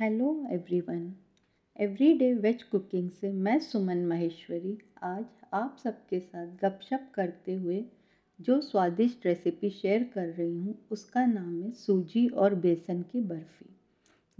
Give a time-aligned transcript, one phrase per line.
[0.00, 1.14] Hello everyone
[1.76, 7.84] everyday veg cooking से मैं सुमन माहेश्वरी आज आप सबके साथ गपशप करते हुए
[8.40, 13.66] जो स्वादिष्ट रेसिपी शेयर कर रही हूँ, उसका नाम है सूजी और बेसन की बर्फ़ी।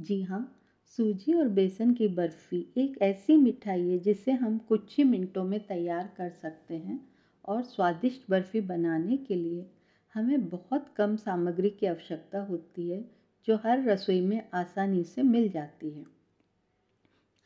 [0.01, 5.05] जी हाँ सूजी और बेसन की बर्फ़ी एक ऐसी मिठाई है जिसे हम कुछ ही
[5.05, 7.09] मिनटों में तैयार कर सकते हैं
[7.45, 9.67] और स्वादिष्ट बर्फ़ी बनाने के लिए
[10.15, 13.17] हमें बहुत कम सामग्री की आवश्यकता होती है
[13.47, 16.05] जो हर रसोई में आसानी से मिल जाती है।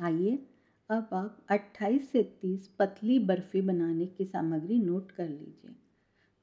[0.01, 0.47] आइए
[0.91, 5.75] अब आप 28 से 30 पतली बर्फ़ी बनाने की सामग्री नोट कर लीजिए।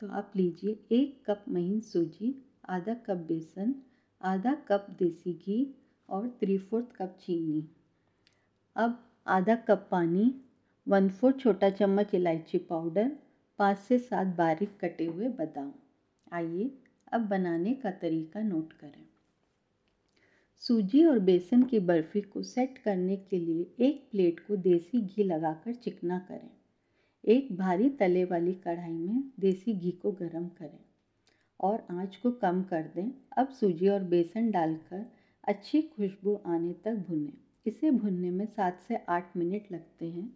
[0.01, 3.75] तो आप लीजिए एक कप महीन सूजी, आधा कप बेसन,
[4.21, 5.75] आधा कप देसी घी
[6.09, 7.69] और थ्री फोर्थ कप चीनी।
[8.75, 10.41] अब आधा कप पानी
[10.87, 13.11] वन फोर्थ छोटा चम्मच इलायची पाउडर,
[13.59, 15.73] पाँच से सात बारीक कटे हुए बादाम।
[16.31, 16.77] आइए
[17.11, 19.16] अब बनाने का तरीका नोट करें।
[20.59, 25.23] सूजी और बेसन की बर्फ़ी को सेट करने के लिए एक प्लेट को देसी घी
[25.23, 26.49] लगाकर चिकना करें।
[27.23, 30.79] एक भारी तले वाली कढ़ाई में देसी घी को गरम करें
[31.59, 35.05] और आँच को कम कर दें। अब सूजी और बेसन डालकर
[35.43, 37.33] अच्छी खुशबू आने तक भुनें।
[37.67, 40.29] इसे भुनने में सात से आठ मिनट लगते हैं।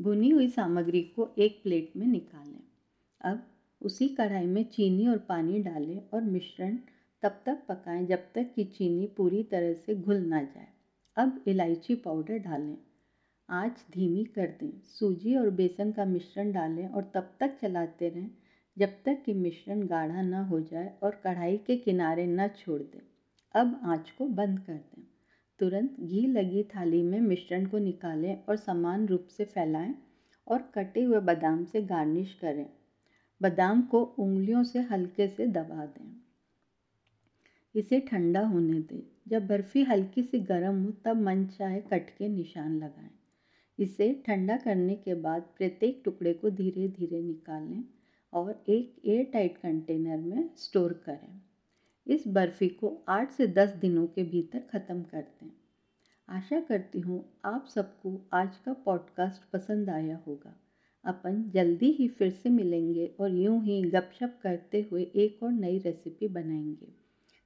[0.00, 2.60] भुनी हुई सामग्री को एक प्लेट में निकालें।
[3.20, 3.46] अब
[3.82, 6.78] उसी कढ़ाई में चीनी और पानी डालें और मिश्रण
[7.22, 10.68] तब तक पकाएँ जब तक कि चीनी पूरी तरह से घुल ना जाए।
[11.16, 12.76] अब इलायची पाउडर डालें।
[13.50, 18.30] आँच धीमी कर दें। सूजी और बेसन का मिश्रण डालें और तब तक चलाते रहें
[18.78, 23.00] जब तक कि मिश्रण गाढ़ा ना हो जाए और कढ़ाई के किनारे न छोड़ दें।
[23.54, 25.02] अब आँच को बंद कर दें।
[25.58, 29.94] तुरंत घी लगी थाली में मिश्रण को निकालें और समान रूप से फैलाएँ
[30.48, 32.66] और कटे हुए बादाम से गार्निश करें।
[33.42, 36.19] बादाम को उंगलियों से हल्के से दबा दें।
[37.74, 42.28] इसे ठंडा होने दें। जब बर्फ़ी हल्की सी गर्म हो, तब मन चाहे कट के
[42.28, 43.10] निशान लगाएँ।
[43.78, 47.84] इसे ठंडा करने के बाद प्रत्येक टुकड़े को धीरे धीरे निकालें
[48.32, 51.40] और एक एयर टाइट कंटेनर में स्टोर करें।
[52.06, 55.50] इस बर्फ़ी को आठ से दस दिनों के भीतर ख़त्म कर दें।
[56.28, 60.60] आशा करती हूँ आप सबको आज का पॉडकास्ट पसंद आया होगा।
[61.04, 65.78] अपन जल्दी ही फिर से मिलेंगे और यूँ ही गपशप करते हुए एक और नई
[65.78, 67.09] रेसिपी बनाएँगे।